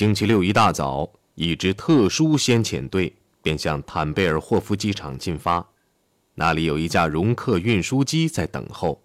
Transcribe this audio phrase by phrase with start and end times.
[0.00, 5.68] 星期六一大早，一支特殊先遣队便向坦贝尔霍夫机场进发，
[6.36, 9.02] 那里有一架容客运输机在等候。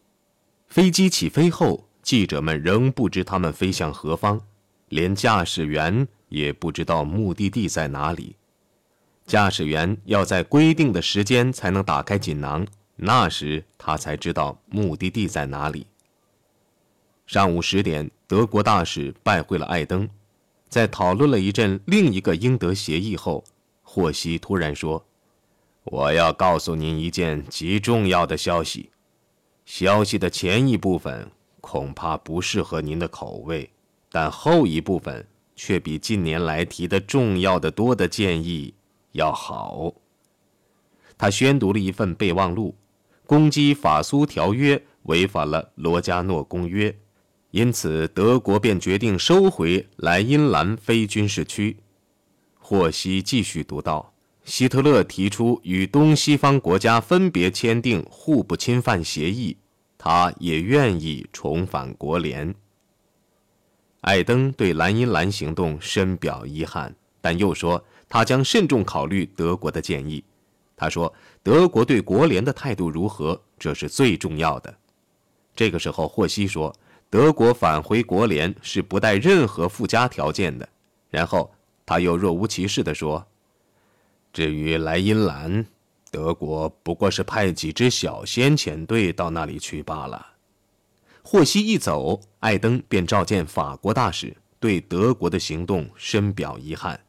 [0.70, 4.40] 飞机起飞后，记者们仍不知他们飞向何方，
[4.88, 8.38] 连驾驶员也不知道目的地在哪里。
[9.26, 12.66] 驾驶员要在规定的时间才能打开锦囊，
[12.96, 15.88] 那时他才知道目的地在哪里。
[17.28, 20.08] 上午十点，德国大使拜会了艾登，
[20.68, 23.44] 在讨论了一阵另一个英德协议后，
[23.82, 25.06] 霍希突然说
[25.86, 28.90] ：“我要告诉您一件极重要的消息。
[29.66, 31.32] 消息的前一部分
[31.62, 33.70] 恐怕不适合您的口味，
[34.12, 38.74] 但后一部分却比近年来提的重要的多的建议。”
[39.14, 39.94] 要好。
[41.18, 42.76] 他宣读了一份备忘录，
[43.26, 46.94] 攻击法苏条约违反了罗加诺公约，
[47.56, 51.78] 因此德国便决定收回莱茵兰非军事区。
[52.60, 54.12] 霍希继续读道：
[54.44, 59.56] 希特勒提出与东西方国家分别签订互不侵犯协议，
[59.98, 62.54] 他也愿意重返国联。
[64.02, 67.82] 艾登对莱茵兰行动深表遗憾，但又说。
[68.08, 70.24] 他将慎重考虑德国的建议。
[70.76, 74.78] 他说：“德国对国联的态度如何，这是最重要的。”
[75.56, 76.74] 这个时候，霍希说
[77.16, 80.68] ：“德国返回国联是不带任何附加条件的。”
[81.10, 81.50] 然后
[81.86, 83.26] 他又若无其事地说
[84.34, 85.66] ：“至于莱茵兰，
[86.12, 90.34] 德国不过是派几支小先遣队到那里去罢了。”
[91.24, 97.00] 霍希一走，艾登便召见法国大使，对德国的行动深表遗憾。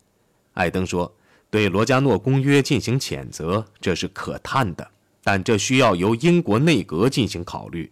[0.53, 1.13] 艾登说
[1.51, 4.89] ：“对罗加诺公约进行谴责，这是可叹的，
[5.25, 7.91] 但这需要由英国内阁进行考虑。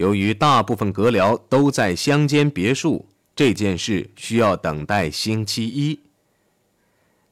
[0.00, 3.04] 由于大部分阁僚都在乡间别墅，
[3.36, 6.00] 这件事需要等待星期一。”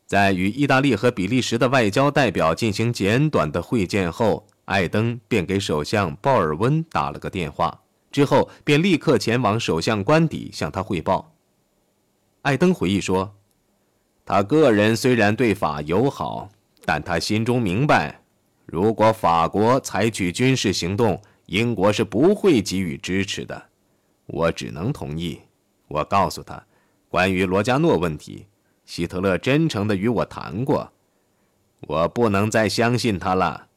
[0.06, 7.80] 在与意大利和比利时的外交代表进行简短的会见后，艾登便给首相鲍尔温打了个电话，
[8.12, 11.32] 之后便立刻前往首相官邸向他汇报。
[12.42, 13.34] 艾登回忆说。
[14.26, 16.50] 他个人虽然对法友好，
[16.84, 18.20] 但他心中明白，
[18.66, 23.70] 如果法国采取军事行动，英国是不会给予支持的。
[24.26, 25.40] 我只能同意。
[25.88, 26.62] 我告诉他，
[27.08, 28.46] 关于罗加诺问题，
[28.84, 30.92] 希特勒真诚地与我谈过。
[31.80, 33.68] 我不能再相信他了。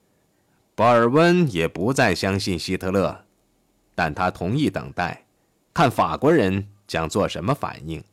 [0.75, 3.23] 保尔温也不再相信希特勒，
[3.95, 5.25] 但他同意等待，
[5.73, 8.03] 看法国人将做什么反应。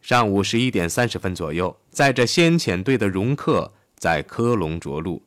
[0.00, 5.20] 上午十一点三十分左右，载着先遣队的容克在科隆着陆。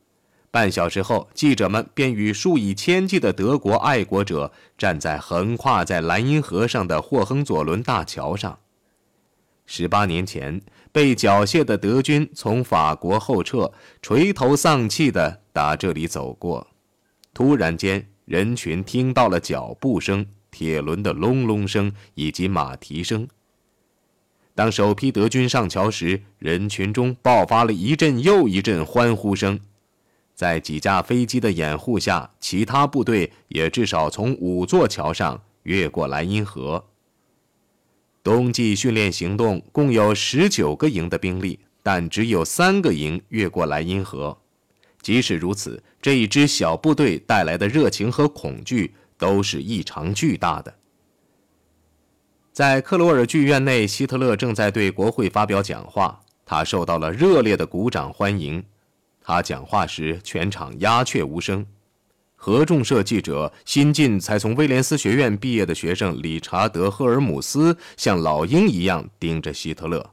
[0.55, 8.57] 半小时后，记者们便与数以千计的德国爱国者站在横跨在莱茵河上的霍亨佐伦大桥上。
[9.66, 10.61] 十八年前，
[10.93, 16.66] 被缴械的德军从法国后撤，垂头丧气地打这里走过。
[17.33, 23.27] 突然间，人群听到了脚步声、铁轮的隆隆声以及马蹄声。
[24.55, 29.59] 当首批德军上桥时，人群中爆发了一阵又一阵欢呼声。
[30.35, 36.85] 在几架飞机的掩护下，其他部队也至少从五座桥上越过莱茵河。
[38.22, 44.38] 冬季训练行动共有十九个营的兵力，但只有三个营越过莱茵河。
[45.01, 50.73] 即使如此，这一支小部队带来的热情和恐惧都是异常巨大的。
[52.52, 56.22] 在克罗尔剧院内，希特勒正在对国会发表讲话。
[56.46, 58.63] 他受到了热烈的鼓掌欢迎。
[59.28, 61.66] 他讲话时，全场鸦雀无声。
[62.36, 70.08] 合众社记者、新晋才从威廉斯学院毕业的学生理查德·赫尔姆斯像老鹰一样盯着希特勒。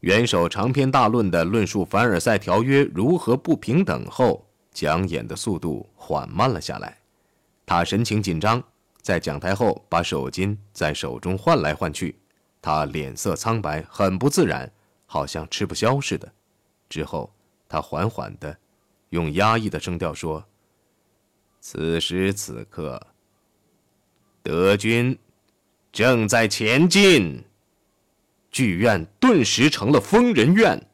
[0.00, 6.98] 元首长篇大论地论述凡尔赛条约如何不平等后，讲演的速度缓慢了下来。
[7.64, 8.60] 他神情紧张。
[9.02, 12.18] 在讲台后，把手巾在手中换来换去，
[12.60, 14.68] 他脸色苍白，很不自然，
[15.06, 16.28] 好像吃不消似的。
[16.88, 17.32] 之后，
[17.76, 18.56] 他缓缓地，
[19.10, 20.42] 用压抑的声调说
[21.60, 22.98] ：“此时此刻，
[24.42, 25.18] 德军
[25.92, 27.44] 正在前进。”
[28.50, 30.88] 剧院顿时成了疯人院。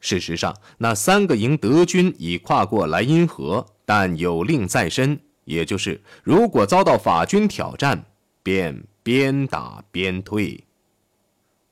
[0.00, 5.20] 事实上，那三个营德军已跨过莱茵河，但有令在身。
[5.44, 8.04] 也就是，如果遭到法军挑战，
[8.42, 10.64] 便边打边退。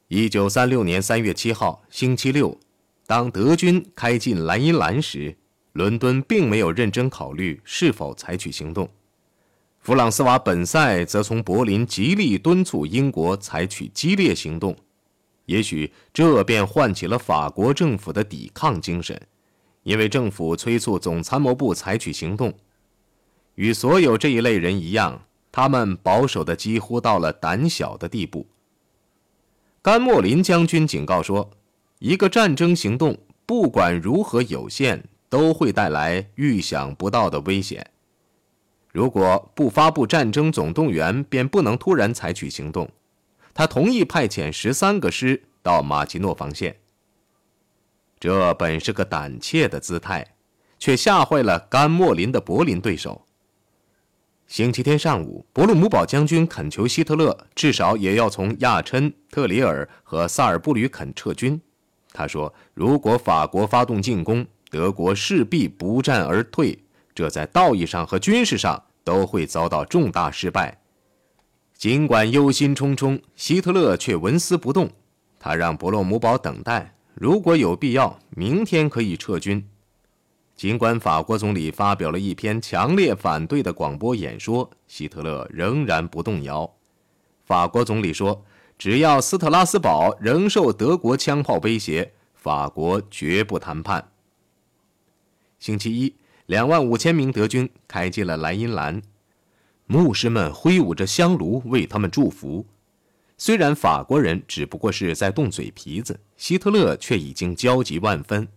[0.06, 2.56] 一九三六年三月七号，星期六，
[3.08, 5.34] 当德军开进莱茵兰时，
[5.72, 8.86] 伦敦并没有认真考虑是否采取行动。
[9.80, 14.76] 弗朗斯瓦本塞则从柏林极力敦促英国采取激烈行动，
[15.46, 19.18] 也许这便唤起了法国政府的抵抗精神，
[19.84, 22.52] 因为政府催促总参谋部采取行动。
[23.54, 28.46] 与所有这一类人一样，他们保守的几乎到了胆小的地步。
[29.80, 31.48] 甘莫林将军警告说
[31.98, 37.90] ：“一个战争行动，不管如何有限，都会带来预想不到的危险。
[38.92, 42.88] 如果不发布战争总动员，便不能突然采取行动。”
[43.52, 46.76] 他同意派遣十三个师到马奇诺防线。
[48.20, 50.34] 这本是个胆怯的姿态，
[50.78, 53.26] 却吓坏了甘莫林的柏林对手。
[54.46, 61.60] 星期天上午，伯鲁姆堡将军恳求希特勒至少也要从亚琛、特里尔和萨尔布吕肯撤军。
[62.18, 66.76] 他说：“如果法国发动进攻，德国势必不战而退，
[67.14, 70.80] 这在道义上和军事上都会遭到重大失败。”
[71.78, 74.90] 尽管忧心忡忡，希特勒却纹丝不动。
[75.38, 79.64] 他让伯洛姆堡等待，如果有必要，明天可以撤军。
[80.56, 86.68] 尽管法国总理发表了一篇强烈反对的广播演说，希特勒仍然不动摇。
[87.44, 88.44] 法国总理说
[88.78, 94.12] ：“只要斯特拉斯堡仍受德国枪炮威胁，法国绝不谈判。”
[95.58, 96.14] 星期一，
[96.46, 99.02] 两万五千名德军开进了莱茵兰，
[99.86, 102.64] 牧师们挥舞着香炉为他们祝福。
[103.36, 108.48] 虽然法国人只不过是在动嘴皮子，希特勒却已经焦急万分。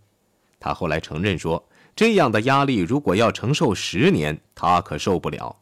[0.60, 1.68] 他后来承认说。
[1.94, 5.58] 这样的压力，如果要承受十年，他可受不了。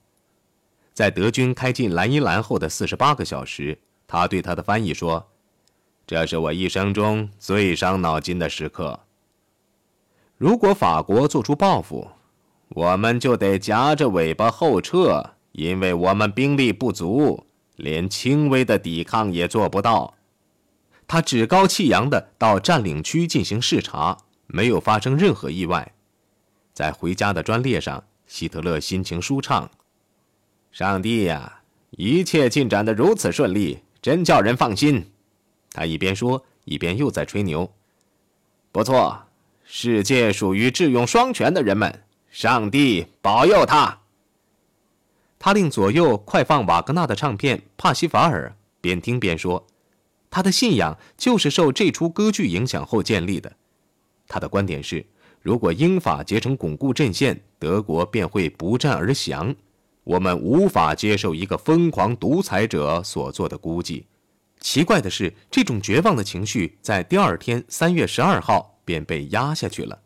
[0.94, 3.80] 在德军开进莱茵兰后的四十八个小时，
[4.12, 5.30] 他对他的翻译说
[6.08, 9.02] ：“这是我一生中最伤脑筋的时刻。
[10.36, 12.08] 如果法国做出报复，
[12.70, 17.46] 我们就得夹着尾巴后撤，因为我们兵力不足，
[17.76, 20.16] 连轻微的抵抗也做不到。”
[21.08, 24.18] 他趾高气扬地到占领区进行视察，
[24.48, 25.94] 没有发生任何意外。
[26.74, 29.70] 在回家的专列上，希特勒心情舒畅。
[30.72, 35.12] 上帝呀，一切进展得如此顺利，真叫人放心。
[35.72, 37.72] 他一边说，一边又在吹牛。
[38.72, 39.24] 不错，
[39.64, 42.04] 世界属于智勇双全的人们。
[42.30, 44.00] 上帝保佑他。
[45.40, 48.50] 他令左右快放瓦格纳的唱片《帕西法尔》，
[48.82, 49.66] 边听边说，
[50.30, 53.52] 他的信仰就是受这出歌剧影响后建立的。
[54.28, 55.06] 他的观点是。
[55.42, 59.56] 如果英法结成巩固阵线，德国便会不战而降。
[60.10, 64.08] 我们无法接受一个疯狂独裁者所做的估计。
[64.60, 70.00] 奇怪的是，这种绝望的情绪在第二天三月十二号便被压下去了。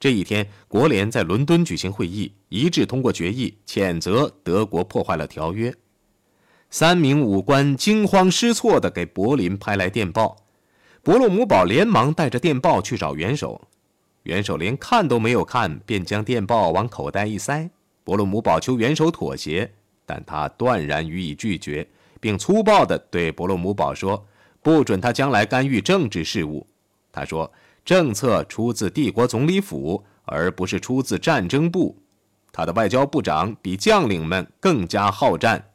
[0.00, 5.72] 这一天，国联在伦敦举行会议，一致通过决议，谴责德国破坏了条约。
[6.68, 10.38] 三名武官惊慌失措地给柏林拍来电报，
[11.04, 13.68] 伯洛姆堡连忙带着电报去找元首。
[14.24, 17.70] 元首连看都没有看，便将电报往口袋一塞。
[18.10, 19.70] 伯罗姆堡求元首妥协，
[20.04, 21.86] 但他断然予以拒绝，
[22.18, 24.26] 并粗暴地对伯罗姆堡说
[24.60, 26.66] ：“不准他将来干预政治事务。”
[27.12, 27.52] 他说
[27.86, 32.02] ：“政策出自帝国总理府，而不是出自战争部。”
[32.50, 35.70] 他的外交部长比将领们更加好战。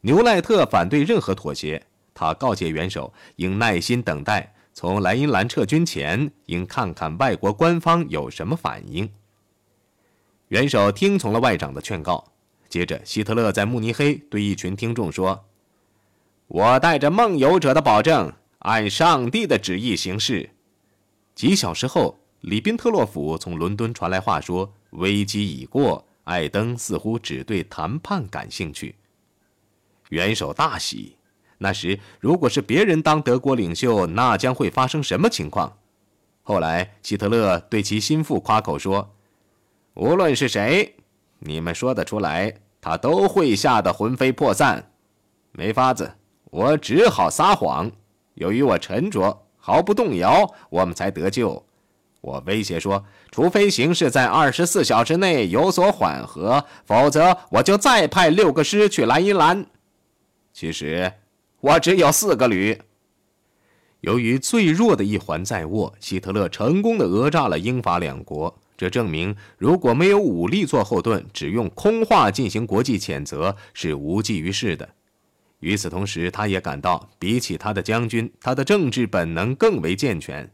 [0.00, 4.54] 牛赖特反对任何妥协，他告诫元首应耐心等待。
[4.72, 9.10] 从莱茵兰撤军前，应看看外国官方有什么反应。
[10.50, 12.32] 元首听从了外长的劝告。
[12.68, 15.44] 接着，希特勒在慕尼黑对一群听众说
[16.48, 20.50] ：“我带着梦游者的保证，按上帝的旨意行事。”
[21.36, 28.96] 几小时后，里宾特洛甫从伦敦传来话说：“危机已过，艾登似乎只对谈判感兴趣。”
[30.10, 31.16] 元首大喜。
[31.58, 35.76] 那时，如果是别人当德国领袖，那将会发生什么情况？
[36.42, 39.14] 后来，希特勒对其心腹夸口说
[40.00, 40.96] ：“无论是谁，
[41.40, 44.92] 你们说得出来，他都会吓得魂飞魄散。”
[45.52, 46.10] 没法子，
[46.44, 47.92] 我只好撒谎。
[48.32, 51.62] 由于我沉着，毫不动摇，我们才得救。
[52.22, 59.66] 我威胁说，除非形势在二十四小时内有所缓和，否则我就再派六个师去莱茵兰。
[60.54, 61.12] 其实。
[61.60, 62.80] 我只有四个旅。
[64.00, 68.58] 由于最弱的一环在握，希特勒成功的讹诈了英法两国。
[68.80, 74.88] 这证明，如果没有武力做后盾，只用空话进行国际谴责是无济于事的。
[75.58, 80.50] 与此同时，他也感到，比起他的将军，他的政治本能更为健全。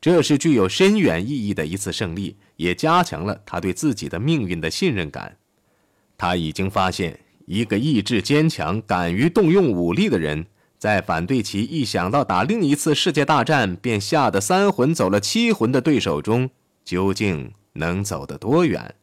[0.00, 5.36] 这是具有深远意义的一次胜利，也加强了他对自己的命运的信任感。
[6.18, 10.46] 他已经发现，一个意志坚强、敢于动用武力的人，
[10.76, 16.50] 在反对其一想到打另一次世界大战便吓得三魂走了七魂的对手中，
[16.84, 18.94] 究竟能走得多远？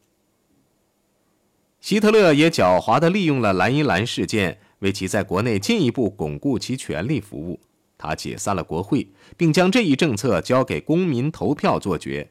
[1.80, 7.60] 希特勒也狡猾地利用了莱茵兰事件，为其在国内进一步巩固其权力服务。
[7.96, 12.30] 他解散了国会，并将这一政策交给公民投票做决。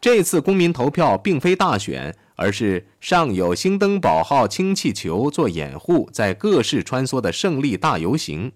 [0.00, 8.50] 这次公民投票并非大选，而是上有兴登堡号氢气球做掩护，在各市穿梭的胜利大游行。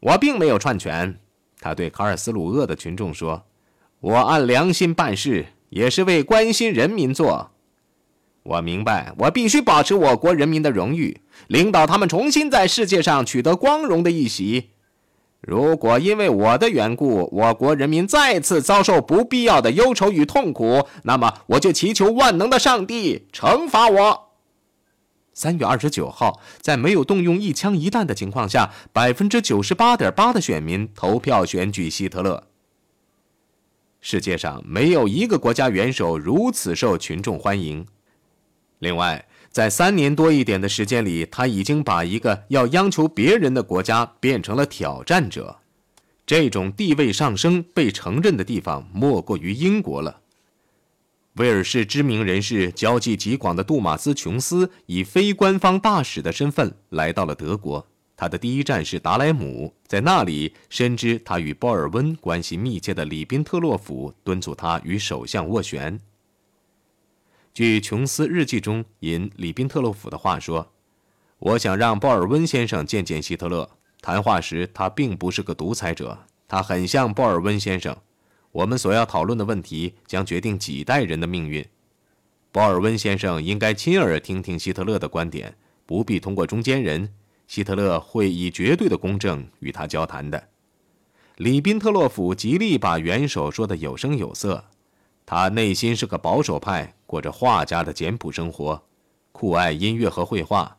[0.00, 1.20] 我并没有篡权，
[1.60, 3.46] 他对卡尔斯鲁厄的群众说
[4.00, 7.50] ：“我按良心办事，也是为关心人民做。
[8.42, 14.70] 我明白，我必须保持我国人民的荣誉，领导他们重新在世界上取得光荣的一席。”
[15.40, 24.28] 如果因为我的缘故，我国人民再次遭受不必要的忧愁与痛苦，那么我就祈求万能的上帝惩罚我。
[25.34, 32.44] 三月二十九号，在没有动用一枪一弹的情况下，百分之九十八点八的选民投票选举希特勒。
[34.04, 37.86] 世界上没有一个国家元首如此受群众欢迎。
[38.80, 45.58] 另外，在三年多一点的时间里，他已经把一个要央求别人的国家变成了挑战者。
[46.26, 50.20] 这种地位上升被承认的地方，莫过于英国了。
[51.34, 57.86] 威尔士知名人士、交际极广的杜马斯·琼斯以非官方大使的身份来到了德国。
[58.22, 65.98] 他的第一站是达莱姆，在那里，深知他与鲍尔温关系密切的里宾特洛甫敦促他与首相斡旋。
[67.52, 70.70] 据琼斯日记中引里宾特洛甫的话说
[71.40, 73.68] ：“我想让鲍尔温先生见见希特勒。
[74.00, 77.96] 谈话时，他并不是个独裁者，他很像鲍尔温先生。
[78.52, 81.66] 我们所要讨论的问题将决定几代人的命运。
[82.52, 87.12] 鲍尔温先生应该亲耳听听希特勒的观点，不必通过中间人。
[87.52, 90.42] 希特勒会以绝对的公正与他交谈的。”
[91.36, 94.64] 里宾特洛甫极力把元首说得有声有色。
[95.26, 98.82] 他内心是个保守派，过着画家的简朴生活，
[99.32, 100.78] 酷爱音乐和绘画。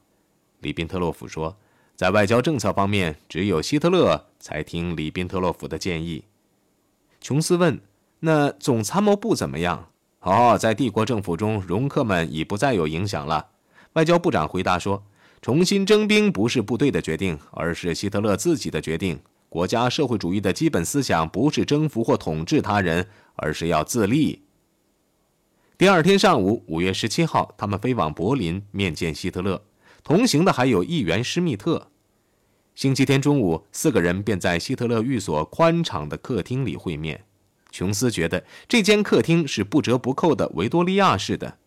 [0.61, 1.55] 里宾特洛甫说，
[1.95, 6.23] 在外交政策方面，只有希特勒才听里宾特洛甫的建议。
[7.21, 7.79] 琼斯问
[8.21, 13.49] ：“那总参谋部怎么样？”“哦，在帝国政府中，容克们已不再有影响了。”
[13.93, 15.03] 外交部长回答说
[15.43, 19.19] ：“重新征兵不是部队的决定，而是希特勒自己的决定。
[19.47, 24.43] 国家社会主义的基本思想不是征服或统治他人。”而是要自立。
[25.75, 29.59] 第二天上午，五月十七号，他们飞往柏林面见希特勒，
[30.03, 31.87] 同行的还有议员施密特。
[32.75, 37.23] 星期天中午，四个人便在希特勒寓所宽敞的客厅里会面。
[37.71, 41.57] 琼斯觉得这间客厅是不折不扣的维多利亚式的。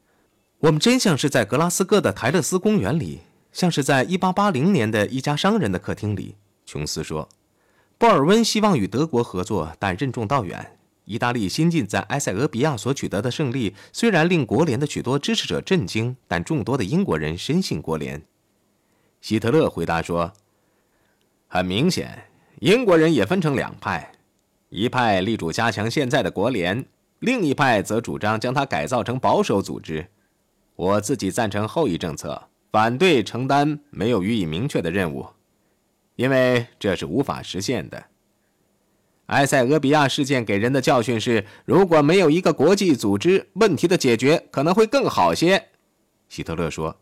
[0.60, 3.22] 我们真像是在格拉斯哥的泰勒斯公园里，
[3.56, 6.36] 像是在一八八零年的一家商人的客厅里。
[6.66, 7.26] 琼斯说
[7.96, 18.22] ：“鲍尔温希望与德国合作，但任重道远。”意大利新近在埃塞俄比亚所取得的胜利，虽然令国联的许多支持者震惊，但众多的英国人深信国联。
[19.22, 20.34] 希特勒回答说
[21.48, 22.24] ：“很明显，
[22.60, 24.12] 英国人也分成两派，
[24.68, 26.84] 一派力主加强现在的国联，
[27.20, 30.08] 另一派则主张将它改造成保守组织。
[30.74, 35.26] 我自己赞成后一政策，反对承担没有予以明确的任务，
[36.16, 38.04] 因为这是无法实现的。”
[39.26, 45.66] 埃塞俄比亚事件给人的教训是：如果没有一个国际组织，问题的解决可能会更好些。
[46.28, 46.96] 希特勒说：“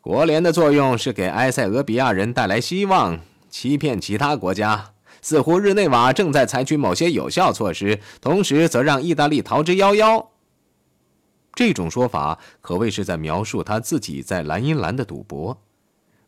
[0.00, 4.92] 国联的作用是给埃塞俄比亚人带来希望，欺骗其他国家。
[5.20, 10.28] 似乎日内瓦正在采取某些有效措施，同时则让意大利逃之夭夭。”
[11.58, 15.60] 这种说法可谓是在描述他自己在莱茵兰的赌博。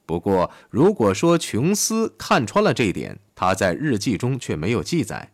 [0.05, 5.31] 不过，如果说琼斯看穿了这一点，他在日记中却没有记载。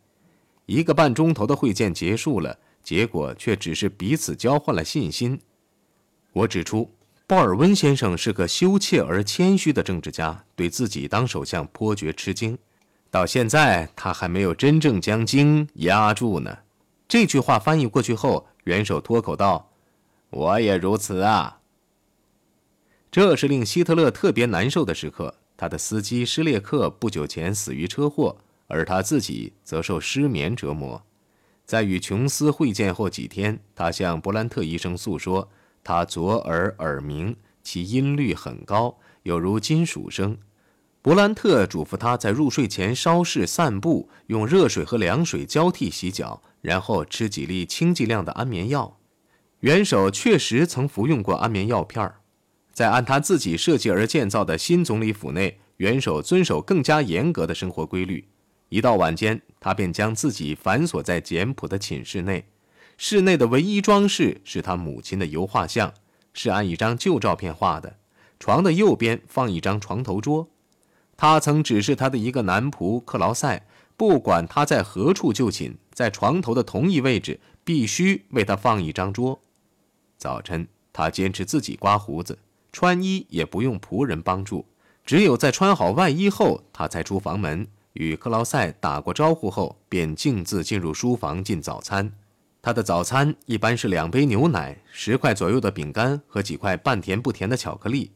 [0.67, 5.41] 一个半钟头的会见结束了，结果却只是彼此交换了信心。
[6.35, 6.93] 我指出，
[7.27, 12.59] 鲍尔温先生是个羞怯而谦虚的政治家，对自己当首相颇觉吃惊。
[13.11, 16.55] 到现在，他还没有真正将鲸压住呢。
[17.09, 19.71] 这句话翻译过去后，元首脱口道
[20.31, 21.61] ：“我也如此啊。”
[23.11, 25.35] 这是令希特勒特别难受的时刻。
[25.57, 31.03] 他的司机施列克不久前死于车祸，而他自己则受失眠折磨。
[31.65, 35.49] 在与琼斯会见后几天，他向伯兰特医生诉说，
[35.83, 40.37] 他左耳耳鸣，其音律很高，有如金属声。
[41.01, 48.96] 伯兰特嘱咐他在入睡前稍事散步，用热水和凉水交替洗脚，然后吃几粒轻剂量的安眠药。
[49.67, 52.21] 元首确实曾服用过安眠药片儿。
[52.73, 58.29] 在按他自己设计而建造的新总理府内，元首遵守更加严格的生活规律。
[58.69, 62.45] 一到晚间，他便将自己反锁在简朴的寝室内。
[62.97, 65.93] 室内的唯一装饰是他母亲的油画像，
[66.33, 67.97] 是按一张旧照片画的。
[68.39, 70.49] 床的右边放一张床头桌。
[71.17, 79.43] 他曾指示他的一个男仆克劳塞，不管他在何处就寝，在床头的同一位置必须为他放一张桌。
[80.19, 82.39] 早晨，他坚持自己刮胡子。
[82.73, 84.67] 穿衣也不用仆人帮助，
[85.05, 92.13] 只有在穿好外衣后，他才出房门，与克劳塞打过招呼后，便径自进入书房进早餐。
[92.61, 98.11] 他的早餐一般是两杯牛奶、十块左右的饼干和几块半甜不甜的巧克力。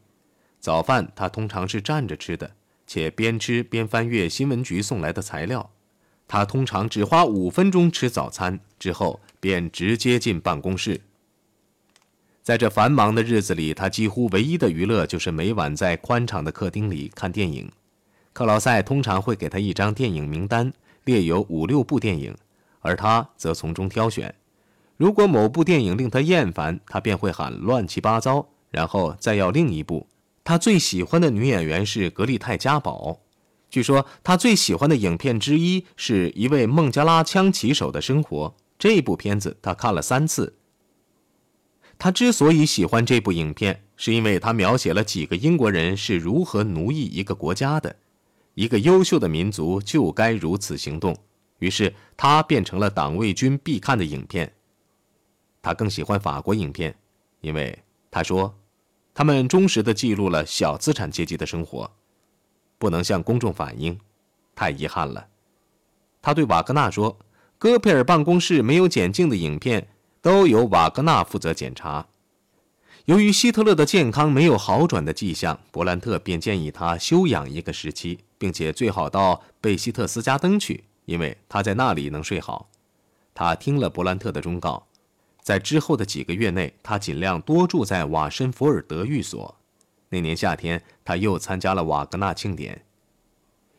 [0.58, 2.50] 早饭他通常是站着吃的，
[2.86, 5.70] 且边吃边翻阅新闻局送来的材料。
[6.28, 11.00] 他通常只花五分钟吃早餐，之后便直接进办公室。
[12.50, 17.70] 在这繁忙的日子里，他几乎唯一的娱乐就是每晚在宽敞的客厅里看电影。
[18.32, 20.72] 克劳塞通常会给他一张电影名单，
[21.04, 22.36] 列有五六部电影，
[22.80, 24.34] 而他则从中挑选。
[24.96, 30.08] 如果某部电影令他厌烦，他便会喊乱七八糟，然后再要另一部。
[30.42, 33.20] 他最喜欢的女演员是格丽泰·嘉宝。
[33.70, 38.56] 据说他最喜欢的影片之一是一位孟加拉枪骑手的生活。
[38.76, 40.56] 这部片子他看了三次。
[42.00, 47.94] 他之所以喜欢这部影片，是因为他描写了几个英国人是如何奴役一个国家的。
[48.54, 51.14] 一个优秀的民族就该如此行动。
[51.58, 54.50] 于是，他变成了党卫军必看的影片。
[55.60, 56.96] 他更喜欢法国影片，
[57.42, 57.78] 因为
[58.10, 58.58] 他说，
[59.12, 61.90] 他们忠实地记录了小资产阶级的生活，
[62.78, 64.00] 不能向公众反映，
[64.54, 65.26] 太遗憾了。
[66.22, 67.18] 他对瓦格纳说
[67.58, 69.86] ：“戈佩尔办公室没有剪镜的影片。”
[70.22, 72.06] 都由瓦格纳负责检查。
[73.06, 82.68] 由于希特勒的健康没有好转的迹象，伯兰特便建议他休养一个时期，并且最好到贝希特斯加登去，因为他在那里能睡好。
[83.34, 84.86] 他听了伯兰特的忠告，
[85.42, 89.56] 在之后的几个月内，他尽量多住在瓦申福尔德寓所。
[90.10, 92.84] 那年夏天，他又参加了瓦格纳庆典。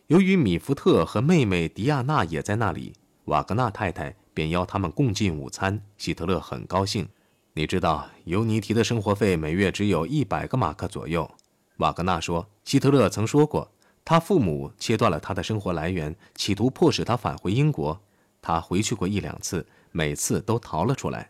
[0.07, 2.93] 由于米福特和妹妹迪亚娜也在那里，
[3.25, 4.15] 瓦格纳太太。
[4.33, 7.07] 便邀他们共进午餐，希特勒很高兴。
[7.53, 11.29] 你知道，尤尼提的生活费每月只有一百个马克左右。
[11.77, 13.69] 瓦格纳说，希特勒曾说过，
[14.05, 17.99] 他父母切断了他的生活来源，企图迫使他返回英国。
[18.41, 21.29] 他回去过一两次，每次都逃了出来。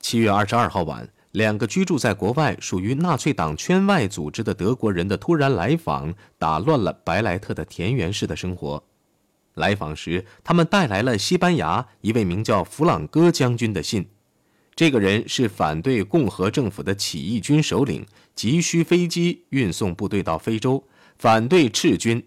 [0.00, 8.82] 七月二十二号晚，两个居住在国外、属于纳粹党圈外组织的德国人的突然来访，打乱了白莱特的田园式的生活。
[9.58, 14.08] 来访时，他们带来了西班牙一位名叫弗朗哥将军的信。
[14.74, 20.84] 这个人是反对共和政府的起义军首领，急需飞机运送部队到非洲，
[21.18, 22.24] 反对赤军。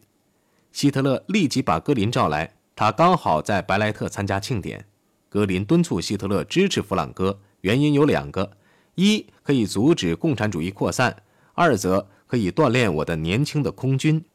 [0.73, 4.85] 希特勒立即把格林召来，他刚好在白莱特参加庆典。
[5.29, 8.51] 格林敦促希特勒支持弗朗哥，原因有两个：
[8.95, 11.13] 一可以阻止共产主义扩散；
[11.53, 14.25] 二则可以锻炼我的年轻的空军。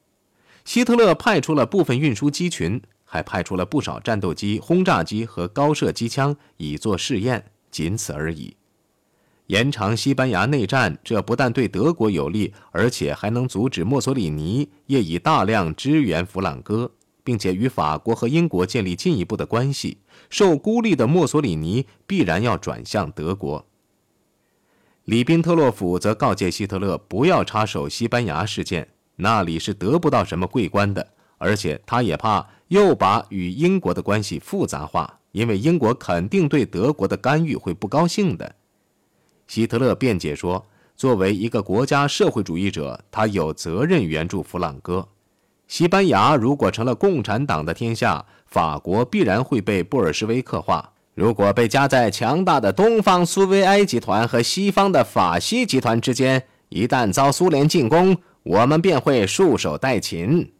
[0.67, 8.57] 希特勒派出了部分运输机群，还派出了不少战斗机、轰炸机和高射机枪以作试验，仅此而已。
[9.47, 16.91] 延长西班牙内战，这不但对德国有利，而且还能阻止墨索里尼业以大量支援弗朗哥，
[17.23, 19.99] 并且与法国和英国建立进一步的关系。
[20.29, 23.65] 受孤立的墨索里尼必然要转向德国。
[25.05, 28.89] 里宾特洛甫则告诫希特勒不要插手西班牙事件。
[29.17, 31.07] 那里是得不到什么桂冠的，
[31.39, 38.55] 而且他也怕又把与英国的关系复杂化，因为英国肯定对德国的干预会不高兴的。
[39.47, 40.65] 希特勒辩解说，
[40.97, 45.09] 作为一个国家社会主义者，他有责任援助弗朗哥。
[45.69, 50.93] 西班牙如果成了共产党的天下，法国必然会被布尔什维克化。
[51.15, 58.17] 如果被夹在强大的东方苏维埃集团和西方的法西集团之间，一旦遭苏联进攻，
[58.47, 60.53] 我们便会束手待擒。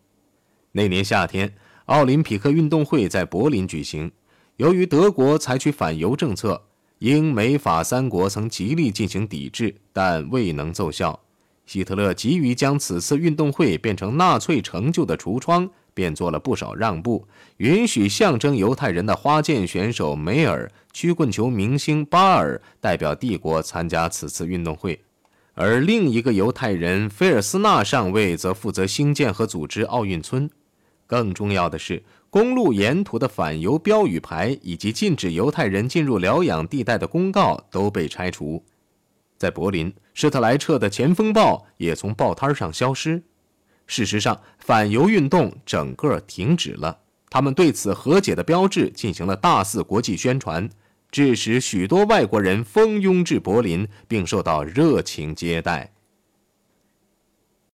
[0.73, 4.11] 那年夏天，奥林匹克运动会在柏林举行。
[4.57, 6.61] 由于德国采取反犹政策，
[6.99, 11.21] 英美法三国曾极力进行抵制，但未能奏效。
[11.65, 17.25] 希特勒急于将此次运动会变成纳粹成就的橱窗，便做了不少让步，
[17.59, 25.01] 允许象征犹太人的花剑选手梅尔、曲棍球明星巴尔代表帝国参加此次运动会。
[25.57, 30.49] 而另一个犹太人菲尔斯纳上尉则负责兴建和组织奥运村。
[31.07, 38.63] 更重要的是公路沿途的反犹标语牌以及禁止犹太人进入疗养地带的公告都被拆除。
[39.39, 43.23] 在柏林施特莱彻的前锋报也从报摊上消失。
[43.87, 46.99] 事实上反犹运动整个停止了。
[47.31, 50.69] 他们对此和解的标志进行了大肆国际宣传。
[51.11, 55.96] 致使许多外国人蜂拥至柏林并受到热情接待。